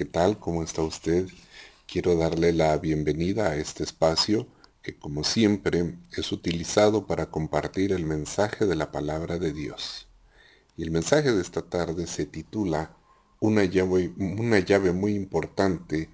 ¿qué 0.00 0.06
tal? 0.06 0.38
¿Cómo 0.38 0.62
está 0.62 0.80
usted? 0.80 1.28
Quiero 1.86 2.16
darle 2.16 2.54
la 2.54 2.74
bienvenida 2.78 3.50
a 3.50 3.56
este 3.56 3.82
espacio 3.82 4.46
que 4.82 4.98
como 4.98 5.24
siempre 5.24 5.94
es 6.16 6.32
utilizado 6.32 7.06
para 7.06 7.26
compartir 7.26 7.92
el 7.92 8.06
mensaje 8.06 8.64
de 8.64 8.76
la 8.76 8.92
palabra 8.92 9.38
de 9.38 9.52
Dios. 9.52 10.08
Y 10.78 10.84
el 10.84 10.90
mensaje 10.90 11.30
de 11.32 11.42
esta 11.42 11.60
tarde 11.60 12.06
se 12.06 12.24
titula 12.24 12.96
Una 13.40 13.66
llave, 13.66 14.10
una 14.16 14.58
llave 14.60 14.92
muy 14.92 15.14
importante, 15.14 16.08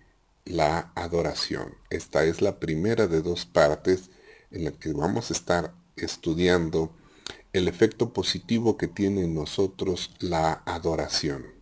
la 0.44 0.90
adoración. 0.96 1.72
Esta 1.88 2.24
es 2.24 2.42
la 2.42 2.58
primera 2.58 3.06
de 3.06 3.22
dos 3.22 3.46
partes 3.46 4.10
en 4.50 4.64
la 4.64 4.72
que 4.72 4.92
vamos 4.94 5.30
a 5.30 5.34
estar 5.34 5.72
estudiando 5.94 6.90
el 7.52 7.68
efecto 7.68 8.12
positivo 8.12 8.76
que 8.76 8.88
tiene 8.88 9.22
en 9.22 9.34
nosotros 9.36 10.10
la 10.18 10.64
adoración. 10.66 11.55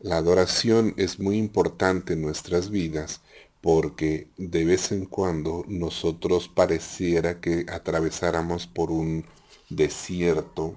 La 0.00 0.16
adoración 0.16 0.92
es 0.96 1.20
muy 1.20 1.36
importante 1.38 2.14
en 2.14 2.22
nuestras 2.22 2.70
vidas 2.70 3.20
porque 3.60 4.28
de 4.36 4.64
vez 4.64 4.90
en 4.90 5.06
cuando 5.06 5.64
nosotros 5.68 6.48
pareciera 6.48 7.40
que 7.40 7.64
atravesáramos 7.70 8.66
por 8.66 8.90
un 8.90 9.24
desierto, 9.70 10.74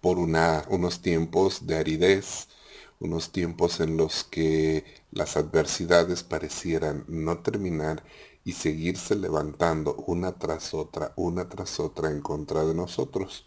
por 0.00 0.18
una, 0.18 0.64
unos 0.68 1.00
tiempos 1.00 1.66
de 1.68 1.76
aridez, 1.76 2.48
unos 3.00 3.30
tiempos 3.32 3.78
en 3.80 3.96
los 3.96 4.24
que 4.24 4.84
las 5.12 5.36
adversidades 5.36 6.22
parecieran 6.24 7.04
no 7.08 7.38
terminar 7.38 8.02
y 8.44 8.52
seguirse 8.52 9.14
levantando 9.16 9.94
una 10.06 10.38
tras 10.38 10.74
otra, 10.74 11.12
una 11.16 11.48
tras 11.48 11.78
otra 11.80 12.10
en 12.10 12.20
contra 12.20 12.64
de 12.64 12.74
nosotros. 12.74 13.46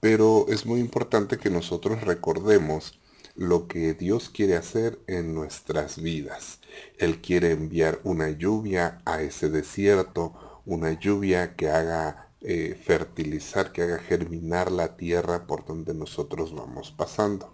Pero 0.00 0.46
es 0.48 0.66
muy 0.66 0.80
importante 0.80 1.38
que 1.38 1.50
nosotros 1.50 2.02
recordemos 2.02 2.98
lo 3.34 3.66
que 3.66 3.94
Dios 3.94 4.30
quiere 4.30 4.56
hacer 4.56 5.00
en 5.06 5.34
nuestras 5.34 6.00
vidas. 6.00 6.60
Él 6.98 7.20
quiere 7.20 7.50
enviar 7.52 8.00
una 8.04 8.30
lluvia 8.30 9.00
a 9.04 9.22
ese 9.22 9.50
desierto, 9.50 10.34
una 10.64 10.98
lluvia 10.98 11.56
que 11.56 11.68
haga 11.68 12.30
eh, 12.40 12.78
fertilizar, 12.80 13.72
que 13.72 13.82
haga 13.82 13.98
germinar 13.98 14.70
la 14.70 14.96
tierra 14.96 15.46
por 15.46 15.64
donde 15.64 15.94
nosotros 15.94 16.54
vamos 16.54 16.92
pasando. 16.92 17.52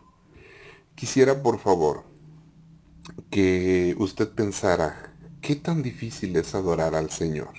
Quisiera, 0.95 1.43
por 1.43 1.59
favor, 1.59 2.05
que 3.31 3.95
usted 3.99 4.29
pensara, 4.29 5.15
¿qué 5.41 5.57
tan 5.57 5.83
difícil 5.83 6.37
es 6.37 6.55
adorar 6.55 6.95
al 6.95 7.11
Señor? 7.11 7.55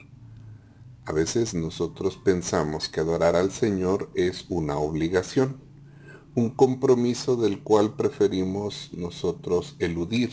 A 1.06 1.14
veces 1.14 1.56
nosotros 1.56 2.18
pensamos 2.24 2.88
que 2.88 3.00
adorar 3.00 3.36
al 3.36 3.52
Señor 3.52 4.12
es 4.14 4.46
una 4.50 4.78
obligación 4.78 5.71
un 6.34 6.50
compromiso 6.50 7.36
del 7.36 7.62
cual 7.62 7.96
preferimos 7.96 8.90
nosotros 8.94 9.76
eludir, 9.80 10.32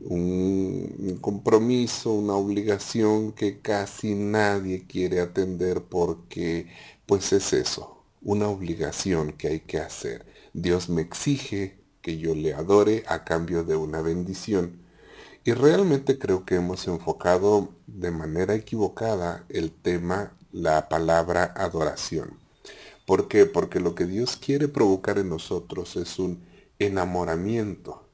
un, 0.00 1.18
compromiso, 1.20 2.12
una 2.12 2.34
obligación 2.34 3.32
que 3.32 3.60
casi 3.60 4.14
nadie 4.14 4.86
quiere 4.86 5.20
atender 5.20 5.82
porque 5.82 6.66
pues 7.06 7.32
es 7.32 7.52
eso, 7.52 8.02
una 8.22 8.48
obligación 8.48 9.32
que 9.32 9.48
hay 9.48 9.60
que 9.60 9.78
hacer. 9.78 10.26
Dios 10.52 10.88
me 10.88 11.02
exige 11.02 11.78
que 12.02 12.18
yo 12.18 12.34
le 12.34 12.52
adore 12.52 13.04
a 13.06 13.24
cambio 13.24 13.64
de 13.64 13.76
una 13.76 14.02
bendición. 14.02 14.82
Y 15.44 15.52
realmente 15.52 16.18
creo 16.18 16.44
que 16.44 16.56
hemos 16.56 16.86
enfocado 16.88 17.70
de 17.86 18.10
manera 18.10 18.54
equivocada 18.54 19.44
el 19.48 19.70
tema, 19.72 20.34
la 20.52 20.88
palabra 20.88 21.52
adoración. 21.56 22.43
¿Por 23.06 23.28
qué? 23.28 23.44
Porque 23.44 23.80
lo 23.80 23.94
que 23.94 24.06
Dios 24.06 24.36
quiere 24.36 24.66
provocar 24.68 25.18
en 25.18 25.28
nosotros 25.28 25.96
es 25.96 26.18
un 26.18 26.42
enamoramiento, 26.78 28.08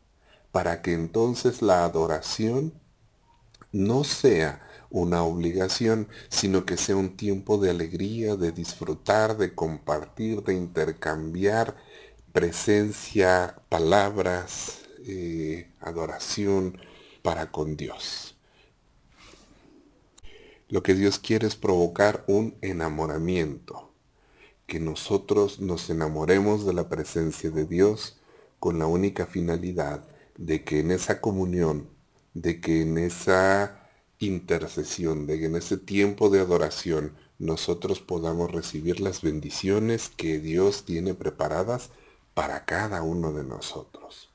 para 0.51 0.83
que 0.83 0.95
entonces 0.95 1.63
la 1.63 1.85
adoración 1.85 2.75
no 3.71 4.03
sea 4.03 4.67
una 4.91 5.23
obligación, 5.23 6.09
sino 6.29 6.65
que 6.67 6.77
sea 6.77 6.97
un 6.97 7.17
tiempo 7.17 7.59
de 7.59 7.71
alegría, 7.71 8.35
de 8.35 8.51
disfrutar, 8.51 9.37
de 9.37 9.55
compartir, 9.55 10.43
de 10.43 10.55
intercambiar 10.55 11.77
presencia, 12.33 13.63
palabras, 13.69 14.89
eh, 15.07 15.71
adoración 15.81 16.79
para 17.23 17.53
con 17.53 17.77
Dios. 17.77 18.37
Lo 20.69 20.83
que 20.83 20.95
Dios 20.95 21.21
quiere 21.21 21.47
es 21.47 21.55
provocar 21.55 22.25
un 22.27 22.57
enamoramiento 22.61 23.90
que 24.71 24.79
nosotros 24.79 25.59
nos 25.59 25.91
enamoremos 25.91 26.65
de 26.65 26.73
la 26.73 26.89
presencia 26.89 27.51
de 27.51 27.67
Dios 27.67 28.21
con 28.61 28.79
la 28.79 28.87
única 28.87 29.27
finalidad 29.27 30.05
de 30.39 30.63
que 30.63 30.79
en 30.79 30.93
esa 30.93 31.21
comunión, 31.21 31.89
de 32.35 32.61
que 32.61 32.83
en 32.83 32.97
esa 32.97 33.91
intercesión, 34.21 35.27
de 35.27 35.41
que 35.41 35.47
en 35.47 35.57
ese 35.57 35.77
tiempo 35.77 36.31
de 36.31 36.39
adoración 36.39 37.17
nosotros 37.41 37.99
podamos 37.99 38.53
recibir 38.53 39.01
las 39.01 39.23
bendiciones 39.23 40.09
que 40.09 40.39
Dios 40.39 40.85
tiene 40.85 41.15
preparadas 41.15 41.91
para 42.33 42.65
cada 42.65 43.03
uno 43.03 43.33
de 43.33 43.43
nosotros. 43.43 44.31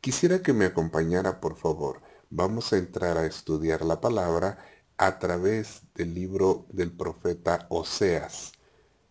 Quisiera 0.00 0.42
que 0.42 0.52
me 0.52 0.66
acompañara, 0.66 1.40
por 1.40 1.56
favor. 1.56 2.00
Vamos 2.30 2.72
a 2.72 2.78
entrar 2.78 3.18
a 3.18 3.26
estudiar 3.26 3.84
la 3.84 4.00
palabra 4.00 4.64
a 4.96 5.18
través 5.18 5.82
del 5.96 6.14
libro 6.14 6.66
del 6.68 6.92
profeta 6.92 7.66
Oseas. 7.68 8.55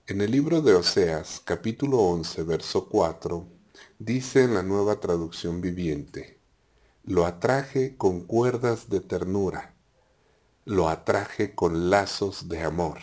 En 0.08 0.22
el 0.22 0.30
libro 0.30 0.62
de 0.62 0.76
Oseas, 0.76 1.42
capítulo 1.44 1.98
11, 1.98 2.44
verso 2.44 2.88
4, 2.90 3.44
dice 3.98 4.44
en 4.44 4.54
la 4.54 4.62
nueva 4.62 5.00
traducción 5.00 5.62
viviente, 5.62 6.38
lo 7.06 7.26
atraje 7.26 7.98
con 7.98 8.22
cuerdas 8.22 8.88
de 8.88 9.00
ternura, 9.00 9.74
lo 10.64 10.90
atraje 10.90 11.56
con 11.56 11.90
lazos 11.90 12.50
de 12.50 12.62
amor. 12.62 13.00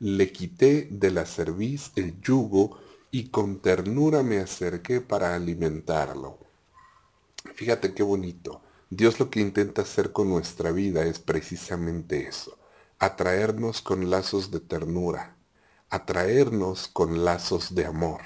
Le 0.00 0.32
quité 0.32 0.88
de 0.90 1.12
la 1.12 1.26
cerviz 1.26 1.92
el 1.94 2.20
yugo 2.20 2.76
y 3.12 3.28
con 3.28 3.60
ternura 3.60 4.24
me 4.24 4.38
acerqué 4.38 5.00
para 5.00 5.36
alimentarlo. 5.36 6.38
Fíjate 7.54 7.94
qué 7.94 8.02
bonito. 8.02 8.62
Dios 8.90 9.20
lo 9.20 9.30
que 9.30 9.38
intenta 9.38 9.82
hacer 9.82 10.10
con 10.10 10.28
nuestra 10.28 10.72
vida 10.72 11.04
es 11.04 11.20
precisamente 11.20 12.26
eso, 12.26 12.58
atraernos 12.98 13.80
con 13.80 14.10
lazos 14.10 14.50
de 14.50 14.58
ternura 14.58 15.33
atraernos 15.94 16.88
con 16.88 17.24
lazos 17.24 17.74
de 17.74 17.86
amor. 17.86 18.22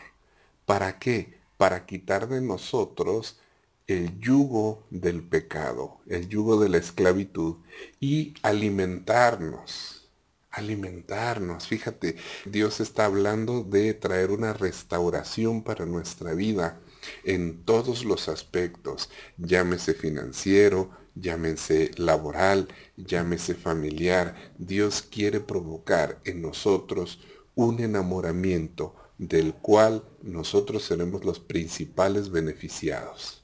¿Para 0.64 0.98
qué? 0.98 1.38
Para 1.58 1.84
quitar 1.84 2.26
de 2.28 2.40
nosotros 2.40 3.40
el 3.86 4.18
yugo 4.20 4.86
del 4.90 5.22
pecado, 5.22 5.98
el 6.06 6.28
yugo 6.28 6.58
de 6.60 6.70
la 6.70 6.78
esclavitud 6.78 7.56
y 8.00 8.32
alimentarnos, 8.42 10.08
alimentarnos. 10.50 11.66
Fíjate, 11.66 12.16
Dios 12.46 12.80
está 12.80 13.04
hablando 13.04 13.64
de 13.64 13.92
traer 13.92 14.30
una 14.30 14.54
restauración 14.54 15.62
para 15.62 15.84
nuestra 15.84 16.32
vida 16.32 16.80
en 17.24 17.64
todos 17.64 18.04
los 18.04 18.30
aspectos, 18.30 19.10
llámese 19.36 19.92
financiero, 19.92 20.90
llámese 21.14 21.90
laboral, 21.96 22.68
llámese 22.96 23.54
familiar. 23.54 24.52
Dios 24.56 25.02
quiere 25.02 25.40
provocar 25.40 26.18
en 26.24 26.42
nosotros 26.42 27.20
un 27.58 27.80
enamoramiento 27.80 28.94
del 29.18 29.52
cual 29.52 30.04
nosotros 30.22 30.84
seremos 30.84 31.24
los 31.24 31.40
principales 31.40 32.30
beneficiados. 32.30 33.42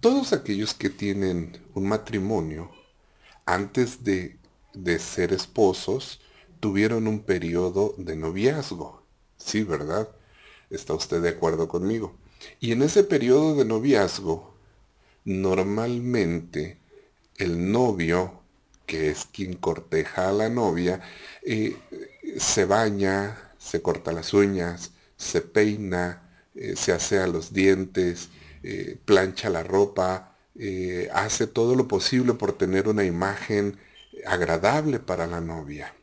Todos 0.00 0.32
aquellos 0.32 0.74
que 0.74 0.90
tienen 0.90 1.64
un 1.74 1.86
matrimonio, 1.86 2.72
antes 3.44 4.02
de, 4.02 4.40
de 4.74 4.98
ser 4.98 5.32
esposos, 5.32 6.20
tuvieron 6.58 7.06
un 7.06 7.20
periodo 7.20 7.94
de 7.96 8.16
noviazgo. 8.16 9.04
Sí, 9.36 9.62
¿verdad? 9.62 10.08
¿Está 10.68 10.94
usted 10.94 11.22
de 11.22 11.28
acuerdo 11.28 11.68
conmigo? 11.68 12.16
Y 12.58 12.72
en 12.72 12.82
ese 12.82 13.04
periodo 13.04 13.54
de 13.54 13.64
noviazgo, 13.64 14.52
normalmente 15.24 16.80
el 17.36 17.70
novio, 17.70 18.40
que 18.84 19.10
es 19.10 19.26
quien 19.26 19.54
corteja 19.54 20.28
a 20.28 20.32
la 20.32 20.48
novia, 20.48 21.02
eh, 21.44 21.76
se 22.38 22.64
baña, 22.64 23.36
se 23.58 23.82
corta 23.82 24.12
las 24.12 24.34
uñas, 24.34 24.92
se 25.16 25.40
peina, 25.42 26.22
eh, 26.54 26.76
se 26.76 26.92
asea 26.92 27.26
los 27.26 27.52
dientes, 27.52 28.28
eh, 28.62 28.98
plancha 29.04 29.50
la 29.50 29.62
ropa, 29.62 30.36
eh, 30.58 31.08
hace 31.12 31.46
todo 31.46 31.74
lo 31.74 31.86
posible 31.88 32.34
por 32.34 32.56
tener 32.56 32.88
una 32.88 33.04
imagen 33.04 33.78
agradable 34.26 34.98
para 34.98 35.26
la 35.26 35.40
novia. 35.40 35.94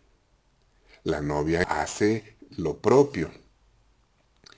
La 1.03 1.21
novia 1.21 1.63
hace 1.63 2.37
lo 2.57 2.77
propio, 2.77 3.31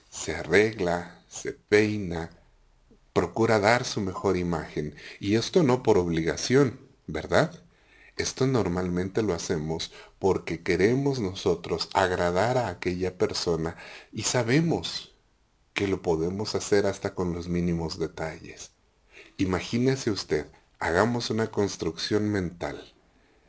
se 0.09 0.35
arregla, 0.35 1.23
se 1.27 1.53
peina, 1.53 2.29
procura 3.13 3.59
dar 3.59 3.85
su 3.85 4.01
mejor 4.01 4.37
imagen. 4.37 4.95
Y 5.19 5.35
esto 5.35 5.63
no 5.63 5.83
por 5.83 5.97
obligación, 5.97 6.79
¿verdad? 7.07 7.64
Esto 8.17 8.47
normalmente 8.47 9.21
lo 9.21 9.33
hacemos 9.33 9.91
porque 10.19 10.63
queremos 10.63 11.19
nosotros 11.19 11.89
agradar 11.93 12.57
a 12.57 12.69
aquella 12.69 13.17
persona 13.17 13.75
y 14.13 14.23
sabemos 14.23 15.15
que 15.73 15.87
lo 15.87 16.01
podemos 16.01 16.55
hacer 16.55 16.85
hasta 16.85 17.13
con 17.13 17.33
los 17.33 17.49
mínimos 17.49 17.99
detalles. 17.99 18.71
Imagínese 19.37 20.11
usted, 20.11 20.47
hagamos 20.79 21.29
una 21.29 21.47
construcción 21.47 22.31
mental. 22.31 22.93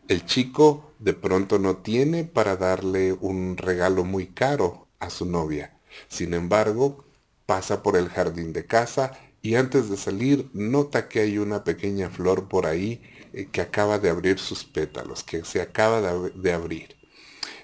El 0.08 0.26
chico 0.26 0.92
de 0.98 1.12
pronto 1.14 1.60
no 1.60 1.76
tiene 1.76 2.24
para 2.24 2.56
darle 2.56 3.12
un 3.12 3.56
regalo 3.56 4.04
muy 4.04 4.26
caro 4.26 4.88
a 4.98 5.10
su 5.10 5.26
novia. 5.26 5.78
Sin 6.08 6.34
embargo, 6.34 7.04
pasa 7.46 7.84
por 7.84 7.96
el 7.96 8.08
jardín 8.08 8.52
de 8.52 8.66
casa 8.66 9.18
y 9.42 9.54
antes 9.54 9.88
de 9.88 9.96
salir 9.96 10.50
nota 10.52 11.08
que 11.08 11.20
hay 11.20 11.38
una 11.38 11.62
pequeña 11.62 12.10
flor 12.10 12.48
por 12.48 12.66
ahí 12.66 13.00
que 13.44 13.60
acaba 13.60 13.98
de 13.98 14.08
abrir 14.08 14.38
sus 14.38 14.64
pétalos, 14.64 15.22
que 15.22 15.44
se 15.44 15.60
acaba 15.60 16.00
de 16.00 16.52
abrir. 16.52 16.96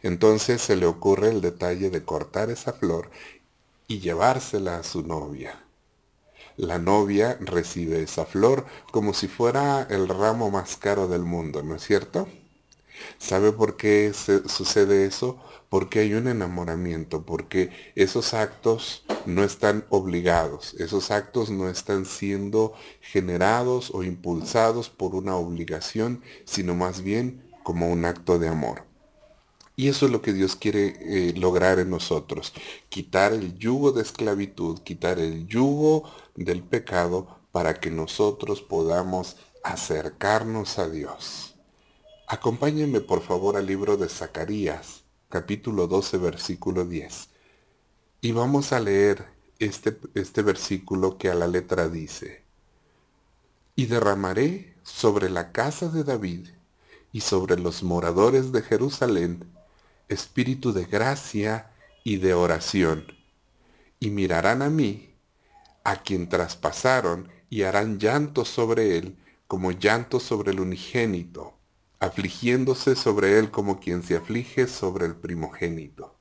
Entonces 0.02 0.60
se 0.60 0.76
le 0.76 0.86
ocurre 0.86 1.30
el 1.30 1.40
detalle 1.40 1.90
de 1.90 2.04
cortar 2.04 2.50
esa 2.50 2.72
flor 2.72 3.10
y 3.88 4.00
llevársela 4.00 4.78
a 4.78 4.82
su 4.82 5.02
novia. 5.02 5.64
La 6.56 6.78
novia 6.78 7.38
recibe 7.40 8.02
esa 8.02 8.26
flor 8.26 8.66
como 8.90 9.14
si 9.14 9.28
fuera 9.28 9.86
el 9.88 10.08
ramo 10.08 10.50
más 10.50 10.76
caro 10.76 11.08
del 11.08 11.22
mundo, 11.22 11.62
¿no 11.62 11.76
es 11.76 11.82
cierto? 11.82 12.28
¿Sabe 13.18 13.52
por 13.52 13.76
qué 13.76 14.12
sucede 14.12 15.06
eso? 15.06 15.42
Porque 15.70 16.00
hay 16.00 16.14
un 16.14 16.28
enamoramiento, 16.28 17.24
porque 17.24 17.70
esos 17.94 18.34
actos 18.34 19.04
no 19.26 19.44
están 19.44 19.84
obligados, 19.88 20.74
esos 20.74 21.10
actos 21.10 21.50
no 21.50 21.68
están 21.68 22.04
siendo 22.06 22.74
generados 23.00 23.90
o 23.94 24.02
impulsados 24.02 24.88
por 24.88 25.14
una 25.14 25.36
obligación, 25.36 26.22
sino 26.44 26.74
más 26.74 27.02
bien 27.02 27.42
como 27.62 27.90
un 27.90 28.04
acto 28.04 28.38
de 28.38 28.48
amor. 28.48 28.84
Y 29.74 29.88
eso 29.88 30.06
es 30.06 30.12
lo 30.12 30.20
que 30.20 30.32
Dios 30.32 30.54
quiere 30.54 30.96
eh, 31.00 31.32
lograr 31.34 31.78
en 31.78 31.90
nosotros, 31.90 32.52
quitar 32.88 33.32
el 33.32 33.58
yugo 33.58 33.92
de 33.92 34.02
esclavitud, 34.02 34.80
quitar 34.80 35.18
el 35.18 35.46
yugo 35.46 36.10
del 36.34 36.62
pecado 36.62 37.38
para 37.52 37.80
que 37.80 37.90
nosotros 37.90 38.60
podamos 38.60 39.36
acercarnos 39.64 40.78
a 40.78 40.88
Dios. 40.88 41.54
Acompáñenme 42.28 43.00
por 43.00 43.22
favor 43.22 43.56
al 43.56 43.66
libro 43.66 43.96
de 43.96 44.08
Zacarías, 44.08 45.04
capítulo 45.28 45.86
12, 45.86 46.18
versículo 46.18 46.84
10. 46.84 47.31
Y 48.24 48.30
vamos 48.30 48.72
a 48.72 48.78
leer 48.78 49.26
este, 49.58 49.98
este 50.14 50.42
versículo 50.42 51.18
que 51.18 51.28
a 51.28 51.34
la 51.34 51.48
letra 51.48 51.88
dice, 51.88 52.44
Y 53.74 53.86
derramaré 53.86 54.76
sobre 54.84 55.28
la 55.28 55.50
casa 55.50 55.88
de 55.88 56.04
David 56.04 56.48
y 57.10 57.22
sobre 57.22 57.58
los 57.58 57.82
moradores 57.82 58.52
de 58.52 58.62
Jerusalén 58.62 59.52
espíritu 60.08 60.72
de 60.72 60.84
gracia 60.84 61.72
y 62.04 62.18
de 62.18 62.32
oración, 62.34 63.06
y 63.98 64.10
mirarán 64.10 64.62
a 64.62 64.70
mí, 64.70 65.16
a 65.82 66.02
quien 66.02 66.28
traspasaron, 66.28 67.28
y 67.50 67.62
harán 67.62 67.98
llanto 67.98 68.44
sobre 68.44 68.98
él 68.98 69.16
como 69.48 69.72
llanto 69.72 70.20
sobre 70.20 70.52
el 70.52 70.60
unigénito, 70.60 71.54
afligiéndose 71.98 72.94
sobre 72.94 73.40
él 73.40 73.50
como 73.50 73.80
quien 73.80 74.04
se 74.04 74.14
aflige 74.14 74.68
sobre 74.68 75.06
el 75.06 75.16
primogénito. 75.16 76.11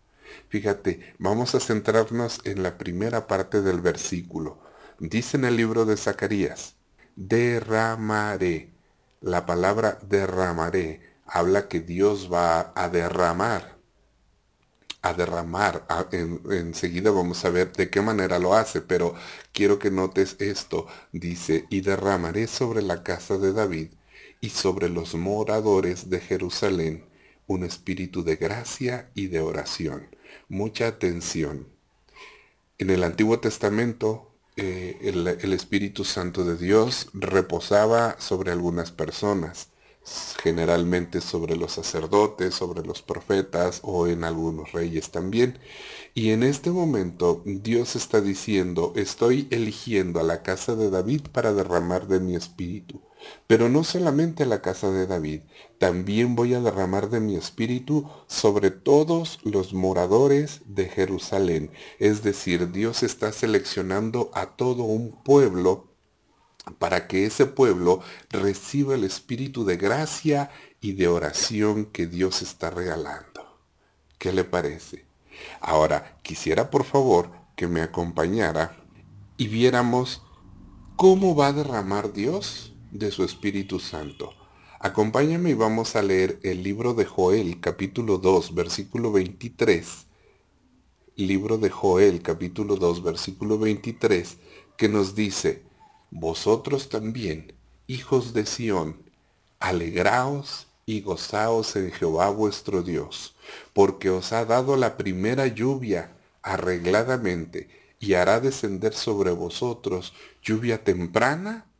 Fíjate, 0.49 1.15
vamos 1.17 1.55
a 1.55 1.59
centrarnos 1.59 2.39
en 2.43 2.63
la 2.63 2.77
primera 2.77 3.27
parte 3.27 3.61
del 3.61 3.81
versículo. 3.81 4.59
Dice 4.99 5.37
en 5.37 5.45
el 5.45 5.57
libro 5.57 5.85
de 5.85 5.97
Zacarías, 5.97 6.75
derramaré. 7.15 8.69
La 9.21 9.45
palabra 9.45 9.99
derramaré 10.07 11.01
habla 11.25 11.67
que 11.67 11.79
Dios 11.79 12.29
va 12.31 12.73
a 12.75 12.89
derramar 12.89 13.81
a 15.01 15.13
derramar. 15.13 15.85
enseguida 16.51 17.11
vamos 17.11 17.43
a 17.45 17.49
ver 17.49 17.71
de 17.73 17.89
qué 17.89 18.01
manera 18.01 18.39
lo 18.39 18.53
hace, 18.53 18.81
pero 18.81 19.15
quiero 19.51 19.79
que 19.79 19.91
notes 19.91 20.35
esto. 20.39 20.87
Dice, 21.11 21.65
y 21.69 21.81
derramaré 21.81 22.47
sobre 22.47 22.81
la 22.81 23.03
casa 23.03 23.37
de 23.37 23.53
David 23.53 23.89
y 24.41 24.49
sobre 24.49 24.89
los 24.89 25.15
moradores 25.15 26.09
de 26.09 26.19
Jerusalén 26.19 27.05
un 27.47 27.63
espíritu 27.63 28.23
de 28.23 28.37
gracia 28.37 29.11
y 29.13 29.27
de 29.27 29.41
oración. 29.41 30.07
Mucha 30.49 30.87
atención. 30.87 31.67
En 32.77 32.89
el 32.89 33.03
Antiguo 33.03 33.39
Testamento, 33.39 34.31
eh, 34.55 34.97
el 35.01 35.53
Espíritu 35.53 36.03
Santo 36.03 36.43
de 36.43 36.57
Dios 36.57 37.09
reposaba 37.13 38.19
sobre 38.19 38.51
algunas 38.51 38.91
personas 38.91 39.71
generalmente 40.41 41.21
sobre 41.21 41.55
los 41.55 41.73
sacerdotes, 41.73 42.55
sobre 42.55 42.85
los 42.85 43.01
profetas 43.01 43.81
o 43.83 44.07
en 44.07 44.23
algunos 44.23 44.71
reyes 44.71 45.11
también. 45.11 45.59
Y 46.13 46.31
en 46.31 46.43
este 46.43 46.71
momento 46.71 47.41
Dios 47.45 47.95
está 47.95 48.21
diciendo, 48.21 48.93
estoy 48.95 49.47
eligiendo 49.51 50.19
a 50.19 50.23
la 50.23 50.41
casa 50.43 50.75
de 50.75 50.89
David 50.89 51.21
para 51.31 51.53
derramar 51.53 52.07
de 52.07 52.19
mi 52.19 52.35
espíritu. 52.35 53.01
Pero 53.47 53.69
no 53.69 53.83
solamente 53.83 54.45
la 54.45 54.61
casa 54.61 54.91
de 54.91 55.07
David, 55.07 55.41
también 55.77 56.35
voy 56.35 56.53
a 56.53 56.61
derramar 56.61 57.09
de 57.09 57.19
mi 57.19 57.35
espíritu 57.35 58.09
sobre 58.27 58.71
todos 58.71 59.39
los 59.43 59.73
moradores 59.73 60.61
de 60.65 60.87
Jerusalén. 60.87 61.71
Es 61.99 62.23
decir, 62.23 62.71
Dios 62.71 63.03
está 63.03 63.31
seleccionando 63.31 64.31
a 64.33 64.55
todo 64.55 64.83
un 64.83 65.11
pueblo 65.23 65.91
para 66.77 67.07
que 67.07 67.25
ese 67.25 67.45
pueblo 67.45 68.01
reciba 68.29 68.95
el 68.95 69.03
espíritu 69.03 69.65
de 69.65 69.77
gracia 69.77 70.51
y 70.79 70.93
de 70.93 71.07
oración 71.07 71.85
que 71.85 72.07
Dios 72.07 72.41
está 72.41 72.69
regalando. 72.69 73.59
¿Qué 74.17 74.31
le 74.31 74.43
parece? 74.43 75.05
Ahora, 75.59 76.19
quisiera 76.21 76.69
por 76.69 76.83
favor 76.83 77.31
que 77.55 77.67
me 77.67 77.81
acompañara 77.81 78.77
y 79.37 79.47
viéramos 79.47 80.21
cómo 80.95 81.35
va 81.35 81.47
a 81.47 81.53
derramar 81.53 82.13
Dios 82.13 82.70
de 82.91 83.09
su 83.09 83.23
Espíritu 83.23 83.79
Santo. 83.79 84.33
Acompáñame 84.79 85.51
y 85.51 85.53
vamos 85.53 85.95
a 85.95 86.01
leer 86.01 86.39
el 86.43 86.63
libro 86.63 86.93
de 86.93 87.05
Joel, 87.05 87.59
capítulo 87.59 88.17
2, 88.17 88.53
versículo 88.53 89.11
23. 89.11 90.07
Libro 91.15 91.57
de 91.57 91.69
Joel, 91.69 92.21
capítulo 92.21 92.75
2, 92.75 93.03
versículo 93.03 93.57
23, 93.59 94.37
que 94.77 94.89
nos 94.89 95.15
dice, 95.15 95.63
vosotros 96.09 96.89
también, 96.89 97.53
hijos 97.87 98.33
de 98.33 98.45
Sión, 98.45 98.97
alegraos 99.59 100.67
y 100.85 101.01
gozaos 101.01 101.75
en 101.75 101.91
Jehová 101.91 102.29
vuestro 102.29 102.81
Dios, 102.81 103.35
porque 103.73 104.09
os 104.09 104.33
ha 104.33 104.45
dado 104.45 104.75
la 104.75 104.97
primera 104.97 105.47
lluvia 105.47 106.17
arregladamente, 106.41 107.69
y 107.99 108.15
hará 108.15 108.39
descender 108.39 108.93
sobre 108.93 109.29
vosotros 109.31 110.13
lluvia 110.41 110.83
temprana 110.83 111.70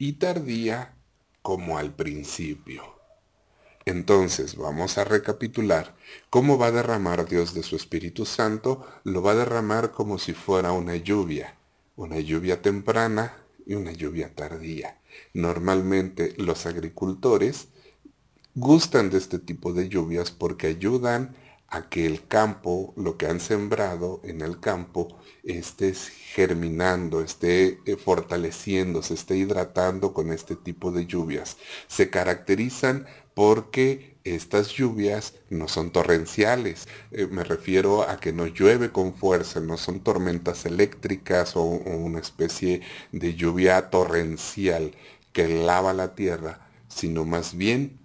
y 0.00 0.14
tardía 0.14 0.94
como 1.42 1.76
al 1.76 1.94
principio. 1.94 2.82
Entonces 3.84 4.56
vamos 4.56 4.96
a 4.96 5.04
recapitular 5.04 5.94
cómo 6.30 6.56
va 6.56 6.68
a 6.68 6.72
derramar 6.72 7.28
Dios 7.28 7.52
de 7.52 7.62
su 7.62 7.76
Espíritu 7.76 8.24
Santo, 8.24 8.86
lo 9.04 9.20
va 9.20 9.32
a 9.32 9.36
derramar 9.36 9.92
como 9.92 10.18
si 10.18 10.32
fuera 10.32 10.72
una 10.72 10.96
lluvia, 10.96 11.54
una 11.96 12.18
lluvia 12.18 12.62
temprana 12.62 13.36
y 13.66 13.74
una 13.74 13.92
lluvia 13.92 14.34
tardía. 14.34 14.98
Normalmente 15.34 16.34
los 16.38 16.64
agricultores 16.64 17.68
gustan 18.54 19.10
de 19.10 19.18
este 19.18 19.38
tipo 19.38 19.74
de 19.74 19.90
lluvias 19.90 20.30
porque 20.30 20.66
ayudan 20.66 21.36
a 21.36 21.49
que 21.88 22.06
el 22.06 22.26
campo, 22.26 22.92
lo 22.96 23.16
que 23.16 23.26
han 23.26 23.40
sembrado 23.40 24.20
en 24.24 24.40
el 24.40 24.58
campo, 24.60 25.08
esté 25.44 25.94
germinando, 25.94 27.22
esté 27.22 27.80
eh, 27.86 27.96
fortaleciendo, 27.96 29.02
se 29.02 29.14
esté 29.14 29.36
hidratando 29.36 30.12
con 30.12 30.32
este 30.32 30.56
tipo 30.56 30.90
de 30.90 31.06
lluvias. 31.06 31.56
Se 31.86 32.10
caracterizan 32.10 33.06
porque 33.34 34.16
estas 34.24 34.68
lluvias 34.70 35.34
no 35.48 35.68
son 35.68 35.92
torrenciales. 35.92 36.88
Eh, 37.12 37.26
me 37.30 37.44
refiero 37.44 38.02
a 38.08 38.18
que 38.18 38.32
no 38.32 38.46
llueve 38.46 38.90
con 38.90 39.14
fuerza, 39.14 39.60
no 39.60 39.76
son 39.76 40.00
tormentas 40.00 40.66
eléctricas 40.66 41.56
o, 41.56 41.62
o 41.62 41.96
una 41.96 42.18
especie 42.20 42.82
de 43.12 43.34
lluvia 43.34 43.90
torrencial 43.90 44.92
que 45.32 45.48
lava 45.48 45.92
la 45.94 46.14
tierra, 46.14 46.68
sino 46.88 47.24
más 47.24 47.54
bien 47.56 47.98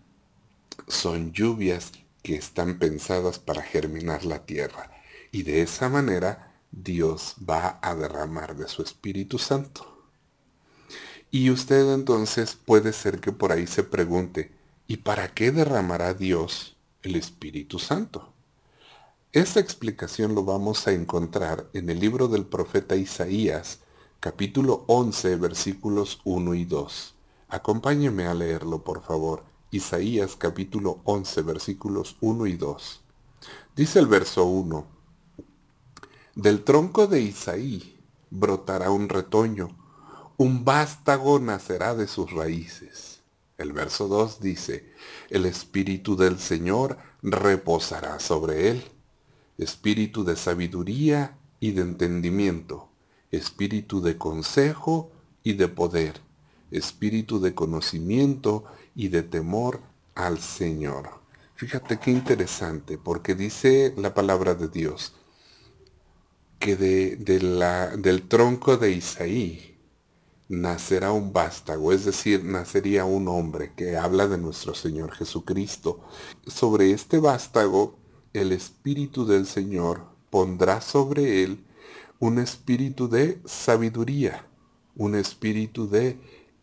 son 0.88 1.32
lluvias 1.34 1.92
que 2.26 2.36
están 2.36 2.80
pensadas 2.80 3.38
para 3.38 3.62
germinar 3.62 4.26
la 4.26 4.48
tierra. 4.48 4.92
Y 5.32 5.44
de 5.44 5.62
esa 5.62 5.90
manera 5.90 6.56
Dios 6.72 7.36
va 7.48 7.78
a 7.84 7.94
derramar 7.94 8.56
de 8.56 8.68
su 8.68 8.82
Espíritu 8.82 9.38
Santo. 9.38 10.10
Y 11.30 11.52
usted 11.52 11.94
entonces 11.94 12.56
puede 12.56 12.94
ser 12.94 13.20
que 13.20 13.32
por 13.32 13.52
ahí 13.52 13.68
se 13.68 13.84
pregunte, 13.84 14.52
¿Y 14.88 14.98
para 14.98 15.34
qué 15.34 15.52
derramará 15.52 16.14
Dios 16.14 16.78
el 17.02 17.16
Espíritu 17.16 17.80
Santo? 17.80 18.34
Esta 19.34 19.60
explicación 19.60 20.34
lo 20.34 20.44
vamos 20.44 20.88
a 20.88 20.94
encontrar 20.94 21.68
en 21.74 21.90
el 21.90 22.00
libro 22.00 22.28
del 22.28 22.46
profeta 22.46 22.96
Isaías, 22.96 23.80
capítulo 24.20 24.84
11, 24.88 25.36
versículos 25.38 26.22
1 26.24 26.54
y 26.56 26.66
2. 26.66 27.16
Acompáñeme 27.50 28.28
a 28.28 28.34
leerlo, 28.34 28.84
por 28.84 29.04
favor. 29.04 29.44
Isaías 29.76 30.38
capítulo 30.38 31.02
11, 31.04 31.42
versículos 31.42 32.16
1 32.22 32.48
y 32.48 32.56
2. 32.56 33.02
Dice 33.76 34.00
el 34.00 34.08
verso 34.08 34.46
1, 34.46 34.88
Del 36.36 36.64
tronco 36.64 37.08
de 37.08 37.20
Isaí 37.20 38.00
brotará 38.30 38.90
un 38.90 39.10
retoño, 39.10 39.76
un 40.38 40.64
vástago 40.64 41.40
nacerá 41.40 41.94
de 41.94 42.08
sus 42.08 42.32
raíces. 42.32 43.20
El 43.58 43.74
verso 43.74 44.08
2 44.08 44.40
dice, 44.40 44.94
el 45.30 45.46
Espíritu 45.46 46.16
del 46.16 46.40
Señor 46.40 46.98
reposará 47.22 48.22
sobre 48.22 48.70
él, 48.70 48.84
espíritu 49.58 50.24
de 50.24 50.38
sabiduría 50.38 51.38
y 51.60 51.72
de 51.72 51.82
entendimiento, 51.82 52.88
espíritu 53.30 54.02
de 54.02 54.18
consejo 54.18 55.12
y 55.44 55.54
de 55.54 55.68
poder, 55.68 56.22
espíritu 56.72 57.40
de 57.40 57.54
conocimiento 57.54 58.66
y 58.96 59.10
de 59.10 59.24
temor 59.24 59.82
al 60.16 60.40
Señor. 60.40 61.10
Fíjate 61.56 62.00
qué 62.00 62.12
interesante, 62.12 62.98
porque 62.98 63.36
dice 63.36 63.94
la 63.98 64.14
palabra 64.14 64.56
de 64.56 64.68
Dios 64.68 65.14
que 66.60 66.76
de, 66.76 67.16
del 67.98 68.28
tronco 68.28 68.78
de 68.78 68.92
Isaí, 68.92 69.76
nacerá 70.48 71.12
un 71.12 71.34
vástago, 71.34 71.92
es 71.92 72.06
decir, 72.06 72.44
nacería 72.44 73.06
un 73.06 73.28
hombre 73.28 73.74
que 73.76 73.98
habla 73.98 74.28
de 74.28 74.38
nuestro 74.38 74.74
Señor 74.74 75.12
Jesucristo. 75.12 76.02
Sobre 76.46 76.92
este 76.92 77.20
vástago, 77.20 77.98
el 78.34 78.52
Espíritu 78.52 79.26
del 79.26 79.46
Señor 79.48 80.06
pondrá 80.30 80.82
sobre 80.82 81.44
él 81.44 81.64
un 82.20 82.40
espíritu 82.40 83.08
de 83.08 83.40
sabiduría, 83.46 84.48
un 84.96 85.16
espíritu 85.16 85.90
de 85.90 86.20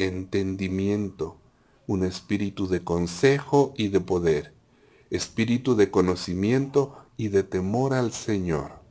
entendimiento, 0.06 1.38
un 1.86 2.04
espíritu 2.04 2.68
de 2.68 2.84
consejo 2.84 3.74
y 3.76 3.88
de 3.88 4.00
poder, 4.00 4.54
espíritu 5.10 5.74
de 5.74 5.90
conocimiento 5.90 6.96
y 7.16 7.28
de 7.28 7.42
temor 7.42 7.94
al 7.94 8.12
Señor. 8.12 8.82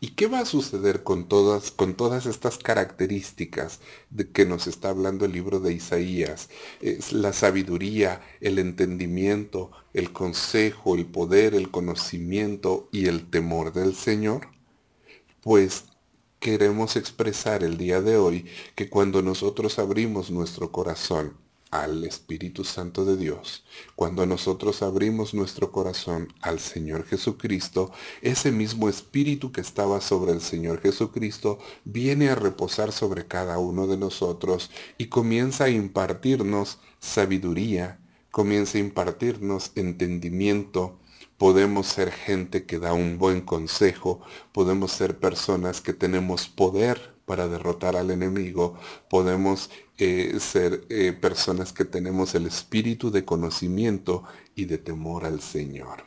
¿Y 0.00 0.10
qué 0.10 0.28
va 0.28 0.38
a 0.38 0.44
suceder 0.44 1.02
con 1.02 1.26
todas, 1.26 1.72
con 1.72 1.94
todas 1.94 2.26
estas 2.26 2.58
características 2.58 3.80
de 4.10 4.30
que 4.30 4.46
nos 4.46 4.68
está 4.68 4.90
hablando 4.90 5.24
el 5.24 5.32
libro 5.32 5.58
de 5.58 5.72
Isaías? 5.72 6.50
La 7.10 7.32
sabiduría, 7.32 8.20
el 8.40 8.60
entendimiento, 8.60 9.72
el 9.94 10.12
consejo, 10.12 10.94
el 10.94 11.04
poder, 11.04 11.54
el 11.54 11.72
conocimiento 11.72 12.88
y 12.92 13.06
el 13.06 13.28
temor 13.28 13.72
del 13.72 13.96
Señor. 13.96 14.46
Pues 15.40 15.86
queremos 16.40 16.96
expresar 16.96 17.64
el 17.64 17.76
día 17.76 18.00
de 18.00 18.16
hoy 18.16 18.46
que 18.74 18.88
cuando 18.88 19.22
nosotros 19.22 19.78
abrimos 19.78 20.30
nuestro 20.30 20.70
corazón 20.70 21.34
al 21.70 22.04
Espíritu 22.04 22.64
Santo 22.64 23.04
de 23.04 23.16
Dios, 23.16 23.64
cuando 23.94 24.24
nosotros 24.24 24.82
abrimos 24.82 25.34
nuestro 25.34 25.70
corazón 25.70 26.32
al 26.40 26.60
Señor 26.60 27.04
Jesucristo, 27.04 27.92
ese 28.22 28.52
mismo 28.52 28.88
Espíritu 28.88 29.52
que 29.52 29.60
estaba 29.60 30.00
sobre 30.00 30.32
el 30.32 30.40
Señor 30.40 30.80
Jesucristo 30.80 31.58
viene 31.84 32.30
a 32.30 32.34
reposar 32.34 32.92
sobre 32.92 33.26
cada 33.26 33.58
uno 33.58 33.86
de 33.86 33.98
nosotros 33.98 34.70
y 34.96 35.06
comienza 35.06 35.64
a 35.64 35.70
impartirnos 35.70 36.78
sabiduría, 37.00 38.00
comienza 38.30 38.78
a 38.78 38.80
impartirnos 38.80 39.72
entendimiento, 39.74 40.98
podemos 41.38 41.86
ser 41.86 42.10
gente 42.10 42.66
que 42.66 42.78
da 42.78 42.92
un 42.92 43.16
buen 43.16 43.40
consejo, 43.40 44.20
podemos 44.52 44.92
ser 44.92 45.18
personas 45.18 45.80
que 45.80 45.92
tenemos 45.94 46.48
poder 46.48 47.14
para 47.24 47.46
derrotar 47.46 47.96
al 47.96 48.10
enemigo, 48.10 48.76
podemos 49.08 49.70
eh, 49.98 50.36
ser 50.40 50.84
eh, 50.88 51.12
personas 51.12 51.72
que 51.72 51.84
tenemos 51.84 52.34
el 52.34 52.46
espíritu 52.46 53.10
de 53.10 53.24
conocimiento 53.24 54.24
y 54.56 54.64
de 54.64 54.78
temor 54.78 55.24
al 55.24 55.40
Señor. 55.40 56.04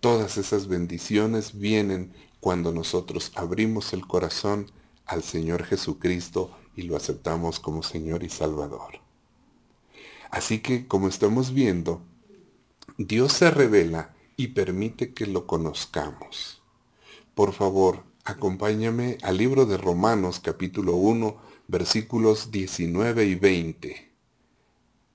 Todas 0.00 0.36
esas 0.38 0.66
bendiciones 0.66 1.58
vienen 1.58 2.12
cuando 2.40 2.72
nosotros 2.72 3.30
abrimos 3.36 3.92
el 3.92 4.06
corazón 4.06 4.72
al 5.06 5.22
Señor 5.22 5.64
Jesucristo 5.64 6.50
y 6.74 6.82
lo 6.82 6.96
aceptamos 6.96 7.60
como 7.60 7.84
Señor 7.84 8.24
y 8.24 8.28
Salvador. 8.28 9.00
Así 10.30 10.60
que, 10.60 10.88
como 10.88 11.08
estamos 11.08 11.52
viendo, 11.52 12.02
Dios 12.96 13.32
se 13.32 13.50
revela 13.50 14.11
y 14.36 14.48
permite 14.48 15.14
que 15.14 15.26
lo 15.26 15.46
conozcamos. 15.46 16.62
Por 17.34 17.52
favor, 17.52 18.04
acompáñame 18.24 19.18
al 19.22 19.38
libro 19.38 19.66
de 19.66 19.76
Romanos 19.76 20.40
capítulo 20.40 20.96
1 20.96 21.52
versículos 21.68 22.50
19 22.50 23.24
y 23.24 23.34
20. 23.34 24.12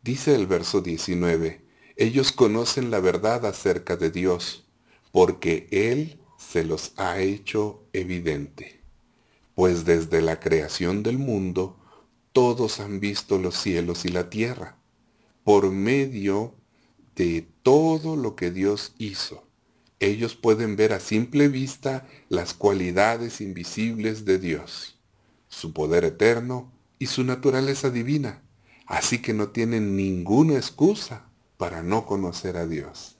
Dice 0.01 0.35
el 0.35 0.47
verso 0.47 0.81
19, 0.81 1.61
ellos 1.95 2.31
conocen 2.31 2.91
la 2.91 2.99
verdad 2.99 3.45
acerca 3.45 3.97
de 3.97 4.09
Dios, 4.09 4.65
porque 5.11 5.67
Él 5.71 6.19
se 6.37 6.63
los 6.63 6.93
ha 6.97 7.19
hecho 7.19 7.83
evidente. 7.93 8.81
Pues 9.55 9.85
desde 9.85 10.21
la 10.21 10.39
creación 10.39 11.03
del 11.03 11.17
mundo, 11.17 11.77
todos 12.31 12.79
han 12.79 12.99
visto 12.99 13.37
los 13.37 13.55
cielos 13.55 14.05
y 14.05 14.09
la 14.09 14.29
tierra, 14.29 14.77
por 15.43 15.71
medio 15.71 16.53
de 17.17 17.45
todo 17.63 18.15
lo 18.15 18.37
que 18.37 18.51
Dios 18.51 18.93
hizo 18.97 19.47
ellos 19.99 20.35
pueden 20.35 20.75
ver 20.75 20.93
a 20.93 20.99
simple 20.99 21.47
vista 21.47 22.07
las 22.29 22.53
cualidades 22.53 23.41
invisibles 23.41 24.25
de 24.25 24.37
Dios, 24.37 24.99
su 25.47 25.73
poder 25.73 26.05
eterno 26.05 26.71
y 26.99 27.07
su 27.07 27.23
naturaleza 27.23 27.89
divina, 27.89 28.43
así 28.85 29.21
que 29.21 29.33
no 29.33 29.49
tienen 29.49 29.95
ninguna 29.95 30.53
excusa 30.53 31.29
para 31.57 31.81
no 31.81 32.05
conocer 32.05 32.57
a 32.57 32.67
Dios. 32.67 33.17